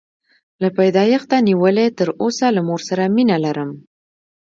[0.61, 3.71] له پیدایښته نیولې تر اوسه له مور سره مینه لرم.